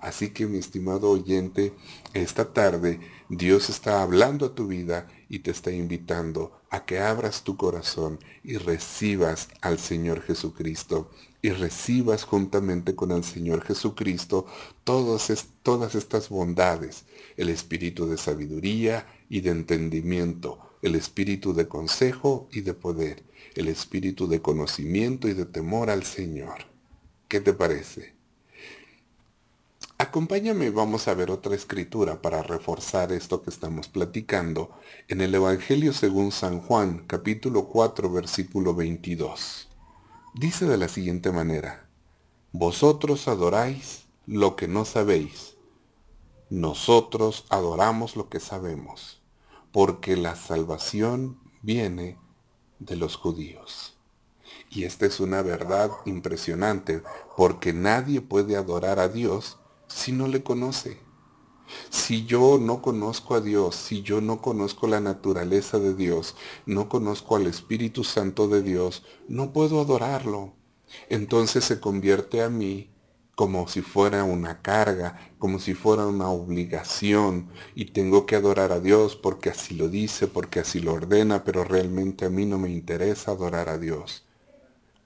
Así 0.00 0.30
que 0.30 0.46
mi 0.46 0.58
estimado 0.58 1.10
oyente, 1.10 1.74
esta 2.14 2.54
tarde 2.54 3.00
Dios 3.28 3.68
está 3.68 4.02
hablando 4.02 4.46
a 4.46 4.54
tu 4.54 4.66
vida 4.66 5.08
y 5.28 5.40
te 5.40 5.50
está 5.50 5.70
invitando 5.70 6.57
a 6.70 6.84
que 6.84 6.98
abras 6.98 7.42
tu 7.44 7.56
corazón 7.56 8.18
y 8.44 8.56
recibas 8.56 9.48
al 9.60 9.78
Señor 9.78 10.22
Jesucristo 10.22 11.10
y 11.40 11.50
recibas 11.50 12.24
juntamente 12.24 12.94
con 12.94 13.10
el 13.12 13.24
Señor 13.24 13.62
Jesucristo 13.62 14.46
todas, 14.84 15.46
todas 15.62 15.94
estas 15.94 16.28
bondades, 16.28 17.04
el 17.36 17.48
espíritu 17.48 18.06
de 18.06 18.18
sabiduría 18.18 19.06
y 19.28 19.40
de 19.40 19.50
entendimiento, 19.50 20.58
el 20.82 20.94
espíritu 20.94 21.54
de 21.54 21.68
consejo 21.68 22.48
y 22.52 22.62
de 22.62 22.74
poder, 22.74 23.22
el 23.54 23.68
espíritu 23.68 24.28
de 24.28 24.42
conocimiento 24.42 25.28
y 25.28 25.34
de 25.34 25.46
temor 25.46 25.90
al 25.90 26.04
Señor. 26.04 26.66
¿Qué 27.28 27.40
te 27.40 27.52
parece? 27.52 28.17
Acompáñame, 30.00 30.70
vamos 30.70 31.08
a 31.08 31.14
ver 31.14 31.28
otra 31.28 31.56
escritura 31.56 32.22
para 32.22 32.44
reforzar 32.44 33.10
esto 33.10 33.42
que 33.42 33.50
estamos 33.50 33.88
platicando 33.88 34.70
en 35.08 35.20
el 35.20 35.34
Evangelio 35.34 35.92
según 35.92 36.30
San 36.30 36.60
Juan, 36.60 37.04
capítulo 37.08 37.66
4, 37.66 38.08
versículo 38.08 38.76
22. 38.76 39.68
Dice 40.34 40.66
de 40.66 40.76
la 40.76 40.86
siguiente 40.86 41.32
manera, 41.32 41.88
Vosotros 42.52 43.26
adoráis 43.26 44.04
lo 44.24 44.54
que 44.54 44.68
no 44.68 44.84
sabéis, 44.84 45.56
nosotros 46.48 47.44
adoramos 47.48 48.14
lo 48.14 48.28
que 48.28 48.38
sabemos, 48.38 49.20
porque 49.72 50.16
la 50.16 50.36
salvación 50.36 51.40
viene 51.60 52.16
de 52.78 52.94
los 52.94 53.16
judíos. 53.16 53.98
Y 54.70 54.84
esta 54.84 55.06
es 55.06 55.18
una 55.18 55.42
verdad 55.42 55.90
impresionante, 56.04 57.02
porque 57.36 57.72
nadie 57.72 58.20
puede 58.20 58.54
adorar 58.54 59.00
a 59.00 59.08
Dios 59.08 59.58
si 59.88 60.12
no 60.12 60.28
le 60.28 60.42
conoce? 60.42 60.98
Si 61.90 62.24
yo 62.24 62.58
no 62.58 62.80
conozco 62.80 63.34
a 63.34 63.40
Dios, 63.40 63.74
si 63.74 64.02
yo 64.02 64.20
no 64.20 64.40
conozco 64.40 64.86
la 64.86 65.00
naturaleza 65.00 65.78
de 65.78 65.94
Dios, 65.94 66.34
no 66.64 66.88
conozco 66.88 67.36
al 67.36 67.46
Espíritu 67.46 68.04
Santo 68.04 68.48
de 68.48 68.62
Dios, 68.62 69.04
no 69.28 69.52
puedo 69.52 69.80
adorarlo. 69.80 70.54
Entonces 71.08 71.64
se 71.64 71.80
convierte 71.80 72.42
a 72.42 72.48
mí 72.48 72.90
como 73.34 73.68
si 73.68 73.82
fuera 73.82 74.24
una 74.24 74.62
carga, 74.62 75.32
como 75.38 75.60
si 75.60 75.74
fuera 75.74 76.06
una 76.06 76.28
obligación, 76.28 77.50
y 77.74 77.84
tengo 77.92 78.26
que 78.26 78.34
adorar 78.34 78.72
a 78.72 78.80
Dios 78.80 79.14
porque 79.14 79.50
así 79.50 79.74
lo 79.74 79.88
dice, 79.88 80.26
porque 80.26 80.60
así 80.60 80.80
lo 80.80 80.94
ordena, 80.94 81.44
pero 81.44 81.62
realmente 81.62 82.24
a 82.24 82.30
mí 82.30 82.46
no 82.46 82.58
me 82.58 82.70
interesa 82.70 83.30
adorar 83.30 83.68
a 83.68 83.78
Dios. 83.78 84.26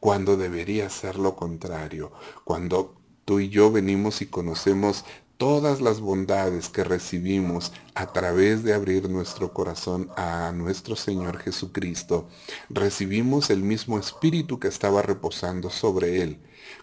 Cuando 0.01 0.37
debería 0.37 0.89
ser 0.89 1.19
lo 1.19 1.37
contrario, 1.37 2.11
cuando 2.45 3.02
Tú 3.25 3.39
y 3.39 3.49
yo 3.49 3.71
venimos 3.71 4.21
y 4.21 4.27
conocemos 4.27 5.05
todas 5.37 5.81
las 5.81 6.01
bondades 6.01 6.69
que 6.69 6.85
recibimos 6.85 7.73
a 7.95 8.13
través 8.13 8.63
de 8.63 8.75
abrir 8.75 9.09
nuestro 9.09 9.53
corazón 9.53 10.09
a 10.17 10.53
nuestro 10.53 10.97
Señor 10.97 11.39
Jesucristo. 11.39 12.29
Recibimos 12.69 13.51
el 13.51 13.63
mismo 13.63 13.99
espíritu 13.99 14.59
que 14.59 14.69
estaba 14.69 15.03
reposando 15.03 15.71
sobre 15.71 16.23
Él, 16.23 16.39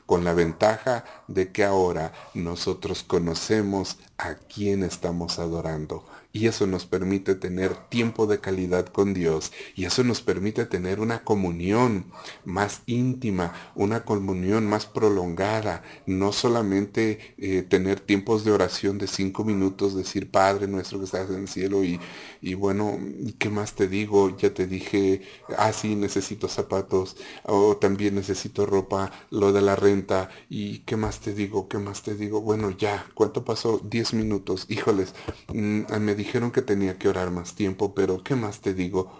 con 0.06 0.24
la 0.24 0.34
ventaja 0.34 1.06
de 1.28 1.52
que 1.52 1.64
ahora 1.64 2.14
nosotros 2.34 3.04
conocemos 3.04 3.98
a 4.18 4.36
quién 4.36 4.84
estamos 4.84 5.40
adorando 5.40 6.06
y 6.32 6.48
eso 6.48 6.68
nos 6.68 6.86
permite 6.86 7.36
tener 7.36 7.76
tiempo 7.90 8.28
de 8.28 8.40
calidad 8.40 8.86
con 8.88 9.14
Dios 9.14 9.52
y 9.76 9.86
eso 9.86 10.04
nos 10.04 10.22
permite 10.22 10.66
tener 10.66 11.00
una 11.00 11.24
comunión 11.24 12.06
más 12.46 12.82
íntima, 12.86 13.54
una 13.76 14.04
comunión 14.06 14.68
más 14.68 14.86
prolongada, 14.86 15.84
no 16.06 16.32
solamente 16.32 17.36
eh, 17.38 17.64
tener 17.64 18.00
tiempos 18.00 18.44
de 18.46 18.52
oración 18.52 18.98
de 18.98 19.08
cinco 19.08 19.44
minutos, 19.44 19.96
decir 19.96 20.30
Padre 20.30 20.68
nuestro 20.68 21.00
que 21.00 21.06
estás 21.06 21.30
en 21.30 21.42
el 21.42 21.48
cielo 21.48 21.84
y, 21.84 22.00
y 22.42 22.54
bueno, 22.54 23.00
¿qué 23.38 23.50
más 23.50 23.74
te 23.76 23.88
digo? 23.88 24.36
Ya 24.38 24.54
te 24.54 24.68
dije, 24.68 25.22
ah, 25.58 25.74
sí, 25.74 25.96
necesito 25.96 26.48
zapatos, 26.48 27.18
o 27.44 27.78
también 27.78 28.16
necesito 28.16 28.66
ropa, 28.66 29.12
lo 29.32 29.52
de 29.52 29.62
la 29.62 29.76
renta, 29.76 30.30
y 30.50 30.80
¿qué 30.80 30.96
más 30.98 31.20
te 31.20 31.34
digo? 31.34 31.68
¿Qué 31.68 31.78
más 31.78 32.04
te 32.04 32.16
digo? 32.16 32.42
Bueno, 32.42 32.72
ya, 32.72 33.08
¿cuánto 33.14 33.44
pasó? 33.46 33.80
Diez 33.84 34.14
minutos, 34.14 34.66
híjoles, 34.70 35.14
mm, 35.54 35.84
me 36.00 36.16
dijeron 36.20 36.52
que 36.52 36.62
tenía 36.62 37.00
que 37.00 37.10
orar 37.10 37.32
más 37.32 37.56
tiempo, 37.56 37.96
pero 37.96 38.24
¿qué 38.24 38.36
más 38.36 38.60
te 38.62 38.76
digo? 38.76 39.12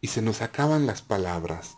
Y 0.00 0.08
se 0.08 0.22
nos 0.22 0.42
acaban 0.42 0.86
las 0.86 1.02
palabras 1.02 1.76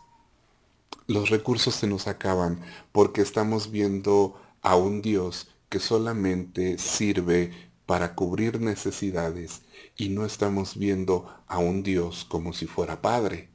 los 1.09 1.31
recursos 1.31 1.73
se 1.73 1.87
nos 1.87 2.07
acaban 2.07 2.61
porque 2.91 3.21
estamos 3.21 3.71
viendo 3.71 4.39
a 4.61 4.75
un 4.75 5.01
Dios 5.01 5.47
que 5.67 5.79
solamente 5.79 6.77
sirve 6.77 7.51
para 7.87 8.13
cubrir 8.13 8.61
necesidades 8.61 9.63
y 9.97 10.09
no 10.09 10.23
estamos 10.23 10.77
viendo 10.77 11.27
a 11.47 11.57
un 11.57 11.81
Dios 11.81 12.25
como 12.29 12.53
si 12.53 12.67
fuera 12.67 13.01
Padre, 13.01 13.49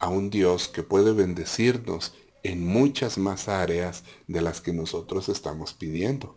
a 0.00 0.08
un 0.08 0.30
Dios 0.30 0.66
que 0.66 0.82
puede 0.82 1.12
bendecirnos 1.12 2.12
en 2.42 2.66
muchas 2.66 3.18
más 3.18 3.46
áreas 3.46 4.02
de 4.26 4.42
las 4.42 4.60
que 4.60 4.72
nosotros 4.72 5.28
estamos 5.28 5.74
pidiendo. 5.74 6.34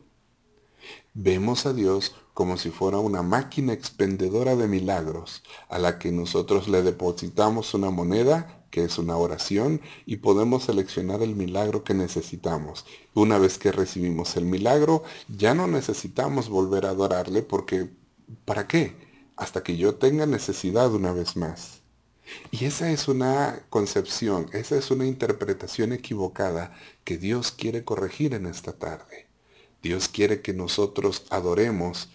Vemos 1.13 1.65
a 1.65 1.73
Dios 1.73 2.15
como 2.33 2.57
si 2.57 2.69
fuera 2.69 2.99
una 2.99 3.21
máquina 3.21 3.73
expendedora 3.73 4.55
de 4.55 4.67
milagros, 4.67 5.43
a 5.67 5.77
la 5.77 5.99
que 5.99 6.11
nosotros 6.11 6.67
le 6.69 6.83
depositamos 6.83 7.73
una 7.73 7.89
moneda 7.89 8.59
que 8.71 8.83
es 8.83 8.97
una 8.97 9.17
oración, 9.17 9.81
y 10.05 10.17
podemos 10.17 10.63
seleccionar 10.63 11.21
el 11.21 11.35
milagro 11.35 11.83
que 11.83 11.93
necesitamos. 11.93 12.85
Una 13.13 13.37
vez 13.37 13.57
que 13.57 13.71
recibimos 13.71 14.35
el 14.37 14.45
milagro, 14.45 15.03
ya 15.27 15.53
no 15.53 15.67
necesitamos 15.67 16.49
volver 16.49 16.85
a 16.85 16.91
adorarle 16.91 17.41
porque, 17.41 17.89
¿para 18.45 18.67
qué? 18.67 18.95
Hasta 19.35 19.63
que 19.63 19.77
yo 19.77 19.95
tenga 19.95 20.25
necesidad 20.25 20.93
una 20.93 21.13
vez 21.13 21.35
más. 21.35 21.81
Y 22.51 22.65
esa 22.65 22.91
es 22.91 23.07
una 23.07 23.63
concepción, 23.69 24.47
esa 24.53 24.77
es 24.77 24.91
una 24.91 25.05
interpretación 25.07 25.93
equivocada 25.93 26.75
que 27.03 27.17
Dios 27.17 27.51
quiere 27.51 27.83
corregir 27.83 28.33
en 28.35 28.45
esta 28.45 28.73
tarde. 28.73 29.28
Dios 29.81 30.09
quiere 30.09 30.41
que 30.41 30.53
nosotros 30.53 31.25
adoremos 31.29 32.09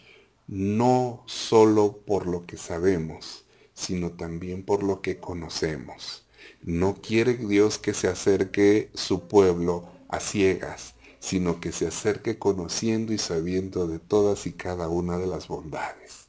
no 0.47 1.23
solo 1.27 1.99
por 2.07 2.27
lo 2.27 2.47
que 2.47 2.57
sabemos, 2.57 3.45
sino 3.73 4.11
también 4.13 4.63
por 4.63 4.83
lo 4.83 5.01
que 5.01 5.19
conocemos. 5.19 6.25
No 6.63 6.97
quiere 7.01 7.35
Dios 7.35 7.79
que 7.79 7.95
se 7.95 8.09
acerque 8.09 8.91
su 8.95 9.27
pueblo 9.29 9.89
a 10.09 10.21
ciegas, 10.21 10.95
sino 11.19 11.61
que 11.61 11.73
se 11.73 11.87
acerque 11.87 12.39
conociendo 12.39 13.13
y 13.13 13.19
sabiendo 13.19 13.87
de 13.87 13.99
todas 13.99 14.47
y 14.47 14.53
cada 14.53 14.89
una 14.89 15.17
de 15.19 15.27
las 15.27 15.49
bondades. 15.49 16.29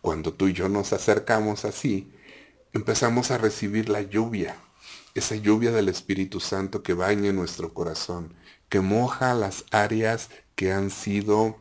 Cuando 0.00 0.34
tú 0.34 0.48
y 0.48 0.52
yo 0.52 0.68
nos 0.68 0.92
acercamos 0.92 1.64
así, 1.64 2.12
empezamos 2.72 3.30
a 3.30 3.38
recibir 3.38 3.88
la 3.88 4.02
lluvia, 4.02 4.56
esa 5.14 5.36
lluvia 5.36 5.70
del 5.70 5.88
Espíritu 5.88 6.40
Santo 6.40 6.82
que 6.82 6.94
baña 6.94 7.32
nuestro 7.32 7.72
corazón, 7.72 8.34
que 8.74 8.80
moja 8.80 9.34
las 9.34 9.66
áreas 9.70 10.30
que 10.56 10.72
han 10.72 10.90
sido 10.90 11.58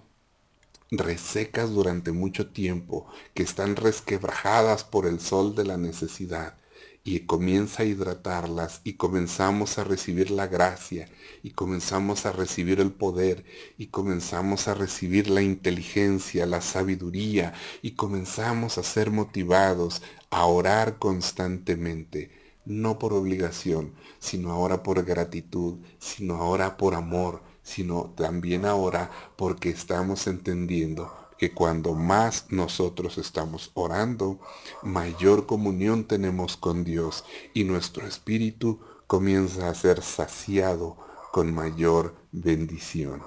resecas 0.90 1.70
durante 1.70 2.12
mucho 2.12 2.48
tiempo, 2.48 3.06
que 3.36 3.44
están 3.44 3.76
resquebrajadas 3.76 4.84
por 4.84 5.06
el 5.06 5.20
sol 5.20 5.54
de 5.54 5.64
la 5.64 5.78
necesidad, 5.78 6.58
y 7.04 7.20
comienza 7.20 7.84
a 7.84 7.86
hidratarlas 7.86 8.82
y 8.84 8.94
comenzamos 8.94 9.78
a 9.78 9.84
recibir 9.84 10.32
la 10.32 10.48
gracia 10.48 11.08
y 11.44 11.52
comenzamos 11.52 12.26
a 12.26 12.32
recibir 12.32 12.80
el 12.80 12.92
poder 12.92 13.46
y 13.78 13.90
comenzamos 13.90 14.68
a 14.68 14.74
recibir 14.74 15.30
la 15.30 15.44
inteligencia, 15.44 16.48
la 16.48 16.62
sabiduría 16.62 17.54
y 17.84 17.92
comenzamos 17.92 18.80
a 18.80 18.84
ser 18.84 19.12
motivados 19.12 20.02
a 20.32 20.46
orar 20.46 20.98
constantemente, 20.98 22.32
no 22.66 23.00
por 23.00 23.14
obligación, 23.14 23.94
sino 24.20 24.52
ahora 24.52 24.84
por 24.84 25.04
gratitud, 25.04 25.78
sino 26.00 26.36
ahora 26.36 26.78
por 26.78 26.96
amor, 26.96 27.42
sino 27.62 28.14
también 28.16 28.66
ahora 28.66 29.12
porque 29.36 29.70
estamos 29.70 30.28
entendiendo 30.28 31.12
que 31.38 31.54
cuando 31.54 31.94
más 31.94 32.46
nosotros 32.50 33.18
estamos 33.18 33.72
orando, 33.74 34.40
mayor 34.82 35.46
comunión 35.46 36.06
tenemos 36.06 36.58
con 36.58 36.84
Dios 36.84 37.26
y 37.54 37.64
nuestro 37.64 38.08
espíritu 38.08 38.80
comienza 39.08 39.70
a 39.70 39.76
ser 39.76 40.02
saciado 40.02 40.98
con 41.32 41.54
mayor 41.54 42.16
bendición. 42.32 43.22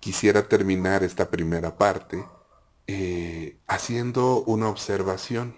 Quisiera 0.00 0.48
terminar 0.48 1.02
esta 1.02 1.30
primera 1.30 1.78
parte 1.78 2.24
eh, 2.86 3.58
haciendo 3.66 4.42
una 4.44 4.68
observación. 4.68 5.56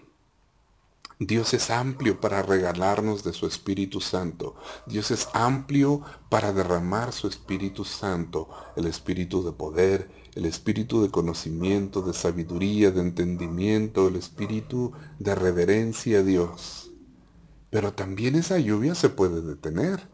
Dios 1.19 1.55
es 1.55 1.71
amplio 1.71 2.21
para 2.21 2.43
regalarnos 2.43 3.25
de 3.25 3.33
su 3.33 3.47
Espíritu 3.47 4.03
Santo. 4.03 4.55
Dios 4.87 5.11
es 5.11 5.29
amplio 5.33 6.03
para 6.29 6.53
derramar 6.53 7.15
su 7.15 7.27
Espíritu 7.27 7.87
Santo, 7.87 8.51
el 8.77 8.87
Espíritu 8.87 9.43
de 9.43 9.53
poder, 9.53 10.11
el 10.35 10.45
espíritu 10.45 11.03
de 11.03 11.11
conocimiento, 11.11 12.03
de 12.03 12.13
sabiduría, 12.13 12.91
de 12.91 13.01
entendimiento, 13.01 14.09
el 14.09 14.17
espíritu 14.17 14.93
de 15.19 15.35
reverencia 15.35 16.19
a 16.19 16.23
Dios. 16.23 16.91
Pero 17.71 17.95
también 17.95 18.35
esa 18.35 18.59
lluvia 18.59 18.95
se 18.95 19.09
puede 19.09 19.41
detener. 19.41 20.11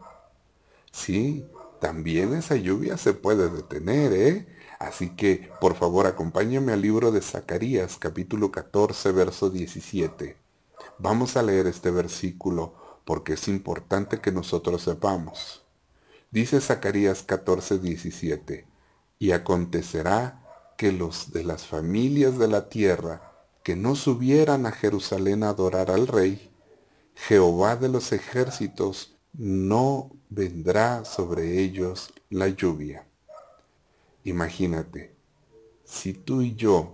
Sí, 0.93 1.45
también 1.81 2.33
esa 2.33 2.55
lluvia 2.55 2.97
se 2.97 3.13
puede 3.13 3.49
detener, 3.49 4.13
¿eh? 4.13 4.47
Así 4.79 5.09
que, 5.17 5.49
por 5.59 5.75
favor, 5.75 6.07
acompáñame 6.07 6.71
al 6.71 6.81
libro 6.81 7.11
de 7.11 7.21
Zacarías, 7.21 7.97
capítulo 7.97 8.51
14, 8.51 9.11
verso 9.11 9.49
17. 9.49 10.42
Vamos 10.97 11.37
a 11.37 11.43
leer 11.43 11.67
este 11.67 11.91
versículo 11.91 12.75
porque 13.05 13.33
es 13.33 13.47
importante 13.47 14.19
que 14.19 14.31
nosotros 14.31 14.83
sepamos. 14.83 15.63
Dice 16.31 16.61
Zacarías 16.61 17.23
14, 17.23 17.79
17 17.79 18.67
y 19.19 19.31
acontecerá 19.31 20.43
que 20.77 20.91
los 20.91 21.31
de 21.31 21.43
las 21.43 21.65
familias 21.65 22.37
de 22.37 22.47
la 22.47 22.69
tierra 22.69 23.31
que 23.63 23.75
no 23.75 23.95
subieran 23.95 24.65
a 24.65 24.71
Jerusalén 24.71 25.43
a 25.43 25.49
adorar 25.49 25.91
al 25.91 26.07
rey, 26.07 26.51
Jehová 27.15 27.75
de 27.75 27.89
los 27.89 28.11
ejércitos 28.11 29.15
no 29.33 30.11
vendrá 30.29 31.05
sobre 31.05 31.59
ellos 31.59 32.13
la 32.29 32.47
lluvia. 32.47 33.07
Imagínate, 34.23 35.15
si 35.83 36.13
tú 36.13 36.41
y 36.41 36.55
yo 36.55 36.93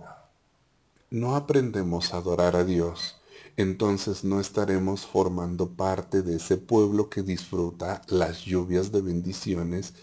no 1.10 1.36
aprendemos 1.36 2.12
a 2.12 2.18
adorar 2.18 2.56
a 2.56 2.64
Dios, 2.64 3.19
entonces 3.56 4.24
no 4.24 4.40
estaremos 4.40 5.06
formando 5.06 5.70
parte 5.70 6.22
de 6.22 6.36
ese 6.36 6.56
pueblo 6.56 7.10
que 7.10 7.22
disfruta 7.22 8.02
las 8.08 8.44
lluvias 8.44 8.92
de 8.92 9.00
bendiciones 9.02 9.94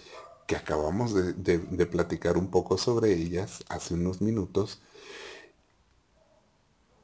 que 0.47 0.55
acabamos 0.55 1.13
de, 1.13 1.85
platicar 1.85 2.37
un 2.37 2.47
poco 2.47 2.77
sobre 2.77 3.13
ellas 3.13 3.63
hace 3.67 3.93
unos 3.95 4.21
minutos. 4.21 4.79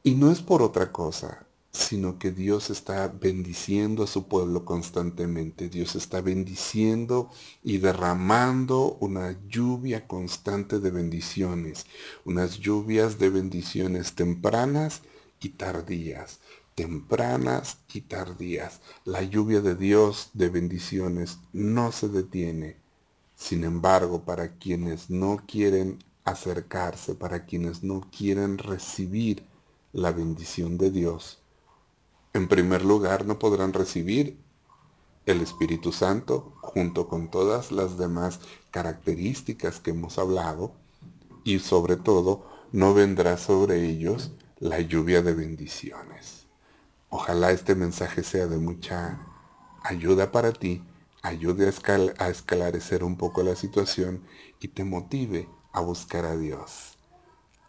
Y 0.01 0.15
no 0.15 0.31
es 0.31 0.41
por 0.41 0.61
otra 0.61 0.91
cosa, 0.91 1.45
sino 1.71 2.19
que 2.19 2.31
Dios 2.31 2.69
está 2.69 3.07
bendiciendo 3.09 4.03
a 4.03 4.07
su 4.07 4.27
pueblo 4.27 4.63
constantemente. 4.63 5.69
Dios 5.69 5.95
está 5.95 6.21
bendiciendo 6.21 7.29
y 7.63 7.79
derramando 7.79 8.97
una 9.01 9.37
lluvia 9.49 10.07
constante 10.07 10.79
de 10.79 10.91
bendiciones, 10.91 11.85
unas 12.25 12.59
lluvias 12.59 13.19
de 13.19 13.29
bendiciones 13.29 14.13
tempranas 14.13 15.01
y 15.43 15.49
tardías, 15.49 16.39
tempranas 16.73 17.77
y 17.93 18.01
tardías. 18.01 18.79
La 19.05 19.21
lluvia 19.21 19.61
de 19.61 19.75
Dios 19.75 20.29
de 20.33 20.49
bendiciones 20.49 21.39
no 21.51 21.91
se 21.91 22.07
detiene. 22.07 22.77
Sin 23.35 23.63
embargo, 23.63 24.23
para 24.23 24.55
quienes 24.55 25.09
no 25.09 25.43
quieren 25.45 25.99
acercarse, 26.23 27.13
para 27.15 27.45
quienes 27.45 27.83
no 27.83 28.07
quieren 28.15 28.57
recibir 28.57 29.43
la 29.91 30.11
bendición 30.11 30.77
de 30.77 30.89
Dios, 30.89 31.39
en 32.33 32.47
primer 32.47 32.83
lugar 32.85 33.25
no 33.25 33.37
podrán 33.37 33.73
recibir 33.73 34.37
el 35.25 35.41
Espíritu 35.41 35.91
Santo 35.91 36.53
junto 36.61 37.07
con 37.07 37.29
todas 37.29 37.71
las 37.71 37.97
demás 37.97 38.39
características 38.71 39.79
que 39.79 39.91
hemos 39.91 40.17
hablado 40.17 40.71
y 41.43 41.59
sobre 41.59 41.95
todo 41.95 42.45
no 42.71 42.93
vendrá 42.93 43.37
sobre 43.37 43.85
ellos 43.85 44.31
la 44.63 44.79
lluvia 44.79 45.21
de 45.21 45.33
bendiciones. 45.33 46.47
Ojalá 47.09 47.51
este 47.51 47.75
mensaje 47.75 48.23
sea 48.23 48.47
de 48.47 48.57
mucha 48.57 49.19
ayuda 49.83 50.31
para 50.31 50.53
ti 50.53 50.81
ayude 51.21 51.67
a, 52.17 52.29
esclarecer 52.29 53.03
un 53.03 53.17
poco 53.17 53.43
la 53.43 53.57
situación 53.57 54.23
y 54.61 54.69
te 54.69 54.85
motive 54.85 55.49
a 55.73 55.81
buscar 55.81 56.23
a 56.23 56.37
Dios. 56.37 56.97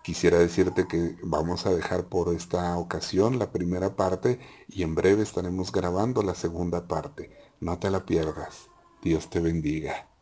Quisiera 0.05 0.39
decirte 0.39 0.87
que 0.87 1.17
vamos 1.25 1.67
a 1.67 1.75
dejar 1.75 2.05
por 2.05 2.33
esta 2.33 2.79
ocasión 2.79 3.41
la 3.41 3.51
primera 3.51 3.97
parte 3.97 4.39
y 4.69 4.85
en 4.85 4.95
breve 4.95 5.25
estaremos 5.25 5.73
grabando 5.73 6.23
la 6.23 6.37
segunda 6.37 6.87
parte. 6.87 7.37
No 7.59 7.81
te 7.81 7.91
la 7.91 8.07
pierdas. 8.07 8.69
Dios 9.03 9.31
te 9.31 9.41
bendiga. 9.41 10.14